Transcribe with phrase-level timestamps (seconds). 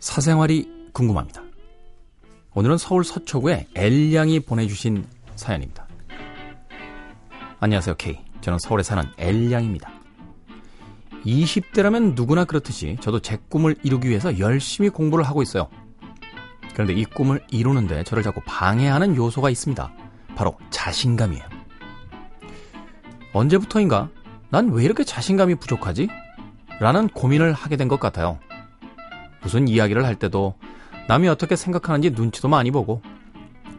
[0.00, 1.42] 사생활이 궁금합니다.
[2.54, 5.04] 오늘은 서울 서초구의 엘양이 보내주신
[5.36, 5.86] 사연입니다.
[7.60, 8.20] 안녕하세요, K.
[8.40, 9.90] 저는 서울에 사는 엘양입니다.
[11.24, 15.68] 20대라면 누구나 그렇듯이 저도 제 꿈을 이루기 위해서 열심히 공부를 하고 있어요.
[16.72, 19.92] 그런데 이 꿈을 이루는데 저를 자꾸 방해하는 요소가 있습니다.
[20.36, 21.44] 바로 자신감이에요.
[23.32, 24.08] 언제부터인가
[24.50, 26.08] 난 왜 이렇게 자신감이 부족하지?
[26.80, 28.38] 라는 고민을 하게 된 것 같아요.
[29.42, 30.54] 무슨 이야기를 할 때도
[31.08, 33.00] 남이 어떻게 생각하는지 눈치도 많이 보고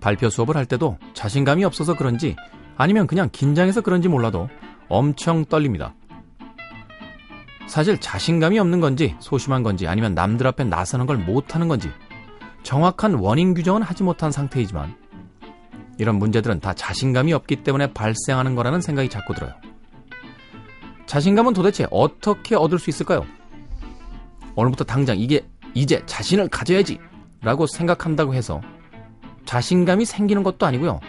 [0.00, 2.36] 발표 수업을 할 때도 자신감이 없어서 그런지
[2.76, 4.48] 아니면 그냥 긴장해서 그런지 몰라도
[4.88, 5.94] 엄청 떨립니다.
[7.66, 11.90] 사실 자신감이 없는 건지 소심한 건지 아니면 남들 앞에 나서는 걸 못하는 건지
[12.62, 14.96] 정확한 원인 규정은 하지 못한 상태이지만
[15.98, 19.52] 이런 문제들은 다 자신감이 없기 때문에 발생하는 거라는 생각이 자꾸 들어요.
[21.06, 23.24] 자신감은 도대체 어떻게 얻을 수 있을까요?
[24.54, 26.98] 오늘부터 당장 이게 이제 자신을 가져야지
[27.42, 28.62] 라고 생각한다고 해서
[29.44, 31.00] 자신감이 생기는 것도 아니고요.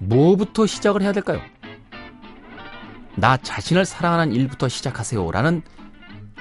[0.00, 1.40] 뭐부터 시작을 해야 될까요?
[3.14, 5.62] 나 자신을 사랑하는 일부터 시작하세요 라는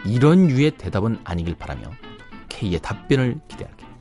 [0.04, 1.92] 이런 유의 대답은 아니길 바라며
[2.50, 3.94] K의 답변을 기대할게요.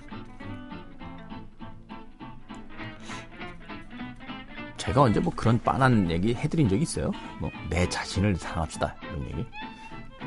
[4.79, 7.13] 제가 언제 뭐 그런 빤한 얘기 해드린 적이 있어요?
[7.39, 9.47] 뭐 내 자신을 사랑합시다 이런 얘기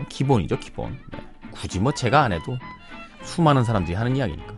[0.09, 1.19] 기본이죠 기본 네.
[1.51, 2.57] 굳이 뭐 제가 안 해도
[3.25, 4.53] 수많은 사람들이 하는 이야기니까.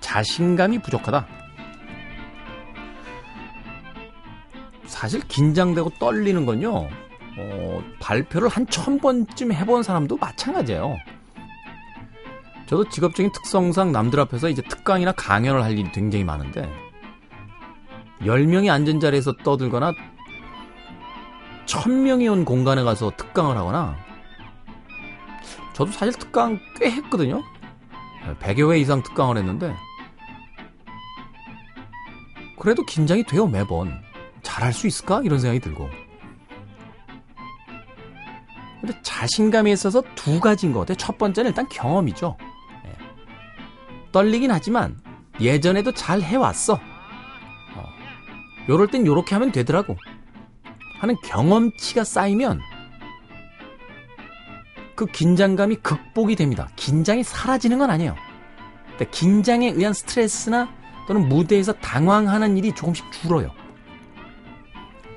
[0.00, 1.26] 자신감이 부족하다.
[4.86, 6.88] 사실 긴장되고 떨리는 건요
[7.38, 10.96] 어, 발표를 한 천 번쯤 해본 사람도 마찬가지예요.
[12.66, 16.68] 저도 직업적인 특성상 남들 앞에서 이제 특강이나 강연을 할 일이 굉장히 많은데
[18.22, 19.92] 10명이 앉은 자리에서 떠들거나
[21.66, 23.96] 1000명이 온 공간에 가서 특강을 하거나
[25.76, 27.44] 저도 사실 특강 꽤 했거든요.
[28.40, 29.76] 100여 회 이상 특강을 했는데
[32.58, 34.02] 그래도 긴장이 돼요 매번.
[34.42, 35.20] 잘할 수 있을까?
[35.22, 35.90] 이런 생각이 들고.
[38.80, 40.96] 근데 자신감에 있어서 두 가지인 것 같아요.
[40.96, 42.38] 첫 번째는 일단 경험이죠.
[42.86, 42.96] 예.
[44.12, 44.98] 떨리긴 하지만
[45.42, 46.80] 예전에도 잘 해왔어.
[47.74, 47.84] 어.
[48.70, 49.94] 요럴 땐 요렇게 하면 되더라고.
[51.00, 52.62] 하는 경험치가 쌓이면
[54.96, 56.68] 그 긴장감이 극복이 됩니다.
[56.76, 58.16] 긴장이 사라지는 건 아니에요.
[58.90, 60.68] 근데 긴장에 의한 스트레스나
[61.06, 63.50] 또는 무대에서 당황하는 일이 조금씩 줄어요.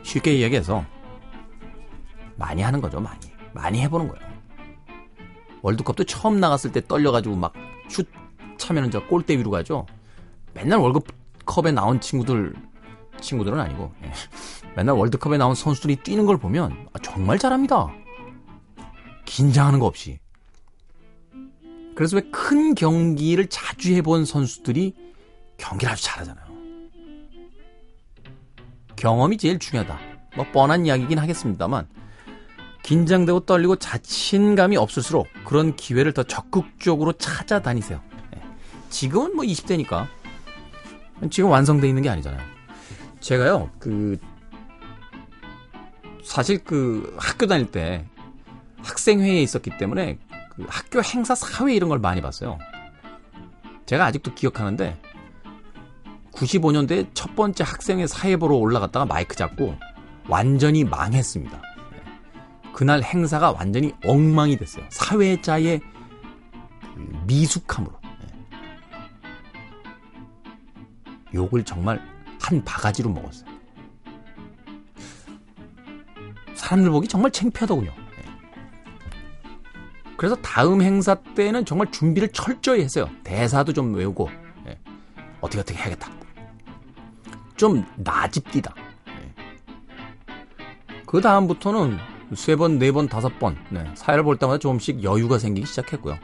[0.04, 0.86] 쉽게 이야기해서
[2.36, 3.20] 많이 하는 거죠, 많이.
[3.54, 4.30] 많이 해보는 거예요.
[5.62, 7.54] 월드컵도 처음 나갔을 때 떨려가지고 막
[7.90, 8.08] 슛
[8.58, 9.86] 차면은 저 골대 위로 가죠.
[10.54, 12.54] 맨날 월드컵에 나온 친구들,
[13.20, 14.12] 친구들은 아니고, 예.
[14.76, 17.88] 맨날 월드컵에 나온 선수들이 뛰는 걸 보면 아, 정말 잘합니다.
[19.30, 20.20] 긴장하는 거 없이.
[21.96, 24.96] 그래서 왜 큰 경기를 자주 해본 선수들이
[25.58, 26.46] 경기를 아주 잘하잖아요.
[28.96, 30.00] 경험이 제일 중요하다.
[30.36, 31.88] 뭐 뻔한 이야기긴 하겠습니다만
[32.84, 38.02] 긴장되고 떨리고 자신감이 없을수록 그런 기회를 더 적극적으로 찾아다니세요.
[38.32, 38.42] 네.
[38.90, 40.08] 지금은 뭐 20대니까
[41.30, 42.42] 지금 완성돼 있는 게 아니잖아요.
[43.20, 44.18] 제가요 그
[46.24, 48.06] 사실 그 학교 다닐 때
[48.84, 50.18] 학생회에 있었기 때문에
[50.52, 52.58] 그 학교 행사 사회 이런 걸 많이 봤어요.
[53.86, 55.00] 제가 아직도 기억하는데
[56.34, 59.76] 95년도에 첫 번째 학생회 사회 보러 올라갔다가 마이크 잡고
[60.28, 61.62] 완전히 망했습니다.
[62.74, 64.86] 그날 행사가 완전히 엉망이 됐어요.
[64.90, 68.00] 사회자의 그 미숙함으로.
[71.34, 72.02] 욕을 정말
[72.42, 73.50] 한 바가지로 먹었어요.
[76.56, 77.92] 사람들 보기 정말 창피하더군요.
[80.20, 83.08] 그래서 다음 행사 때는 정말 준비를 철저히 했어요.
[83.24, 84.30] 대사도 좀 외우고
[84.68, 84.78] 예.
[85.40, 86.12] 어떻게 어떻게 해야겠다.
[87.56, 88.76] 좀 나집디다.
[89.08, 89.34] 예.
[91.06, 91.98] 그 다음부터는
[92.36, 93.90] 세 번, 네 번, 다섯 번 네.
[93.96, 96.20] 사회를 볼 때마다 조금씩 여유가 생기기 시작했고요.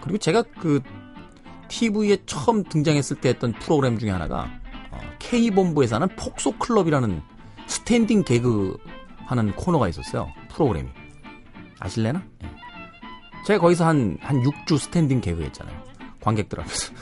[0.00, 0.80] 그리고 제가 그
[1.68, 4.48] TV에 처음 등장했을 때 했던 프로그램 중에 하나가
[4.90, 7.20] 어, K본부에서 하는 폭소 클럽이라는
[7.66, 8.78] 스탠딩 개그
[9.26, 10.32] 하는 코너가 있었어요.
[10.48, 10.88] 프로그램이.
[11.80, 12.22] 아실래나?
[12.44, 12.50] 예.
[13.46, 15.84] 제가 거기서 한, 한 6주 스탠딩 개그 했잖아요.
[16.20, 16.92] 관객들 앞에서.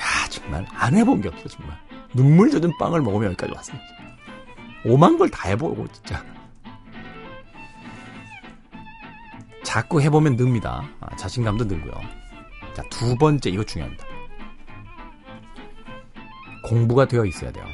[0.00, 1.78] 야, 정말 안 해본 게 없어, 정말.
[2.14, 3.78] 눈물 젖은 빵을 먹으면 여기까지 왔어요.
[4.84, 6.24] 오만 걸 다 해보고, 진짜.
[9.62, 10.82] 자꾸 해보면 늡니다.
[11.00, 11.92] 아, 자신감도 늘고요.
[12.74, 14.04] 자, 두 번째, 이거 중요합니다.
[16.64, 17.64] 공부가 되어 있어야 돼요.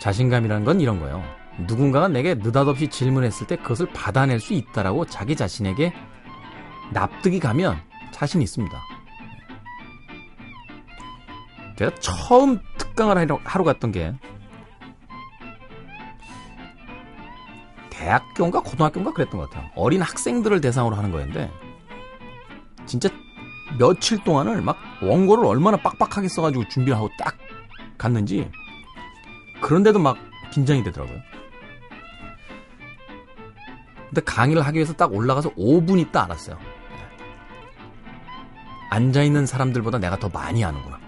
[0.00, 1.22] 자신감이라는 건 이런 거예요.
[1.66, 5.92] 누군가가 내게 느닷없이 질문했을 때 그것을 받아낼 수 있다라고 자기 자신에게
[6.92, 7.80] 납득이 가면
[8.12, 8.78] 자신 있습니다.
[11.78, 14.12] 제가 처음 특강을 하러, 갔던 게
[17.90, 19.70] 대학교인가 고등학교인가 그랬던 것 같아요.
[19.74, 21.50] 어린 학생들을 대상으로 하는 거였는데
[22.86, 23.08] 진짜
[23.78, 27.36] 며칠 동안을 막 원고를 얼마나 빡빡하게 써가지고 준비를 하고 딱
[27.96, 28.50] 갔는지
[29.60, 30.16] 그런데도 막
[30.50, 31.18] 긴장이 되더라고요.
[34.08, 36.58] 근데 강의를 하기 위해서 딱 올라가서 5분 있다 알았어요.
[38.90, 40.98] 앉아있는 사람들보다 내가 더 많이 아는구나.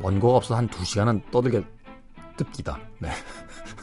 [0.00, 1.64] 원고가 없어서 한 2시간은 떠들게
[2.36, 2.78] 뜹기다.
[3.00, 3.10] 네.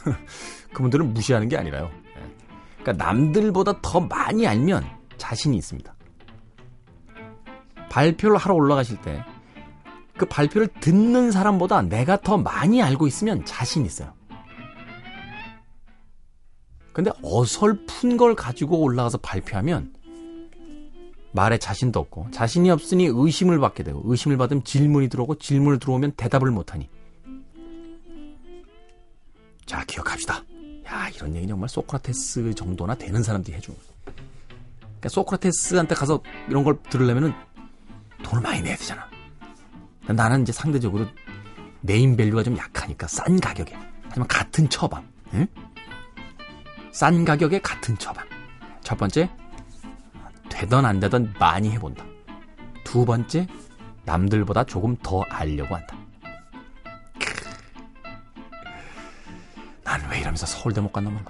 [0.73, 1.89] 그분들은 무시하는 게 아니라요.
[2.15, 2.35] 네.
[2.81, 4.85] 그러니까 남들보다 더 많이 알면
[5.17, 5.93] 자신이 있습니다.
[7.89, 9.23] 발표를 하러 올라가실 때
[10.21, 14.13] 그 발표를 듣는 사람보다 내가 더 많이 알고 있으면 자신 있어요.
[16.93, 19.95] 근데 어설픈 걸 가지고 올라가서 발표하면
[21.31, 26.51] 말에 자신도 없고 자신이 없으니 의심을 받게 되고 의심을 받으면 질문이 들어오고 질문을 들어오면 대답을
[26.51, 26.87] 못하니
[29.65, 30.43] 자 기억합시다.
[30.85, 33.91] 야 이런 얘기 정말 소크라테스 정도나 되는 사람들이 해주는 거예요.
[34.83, 37.33] 그러니까 소크라테스한테 가서 이런 걸 들으려면은
[38.21, 39.10] 돈을 많이 내야 되잖아.
[40.07, 41.05] 나는 이제 상대적으로
[41.81, 43.77] name value가 좀 약하니까 싼 가격에.
[44.03, 45.47] 하지만 같은 처방 응?
[46.91, 48.25] 싼 가격에 같은 처방.
[48.81, 49.29] 첫 번째
[50.49, 52.03] 되던 안 되던 많이 해본다.
[52.83, 53.47] 두 번째
[54.03, 55.95] 남들보다 조금 더 알려고 한다.
[59.83, 61.23] 난 왜 이러면서 서울대 못 갔나 몰라